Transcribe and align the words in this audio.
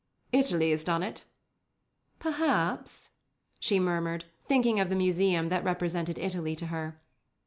"Italy 0.31 0.71
has 0.71 0.83
done 0.83 1.03
it." 1.03 1.25
"Perhaps," 2.17 3.11
she 3.59 3.79
murmured, 3.79 4.25
thinking 4.47 4.79
of 4.79 4.89
the 4.89 4.95
museum 4.95 5.49
that 5.49 5.63
represented 5.63 6.17
Italy 6.17 6.55
to 6.55 6.65
her. 6.73 6.99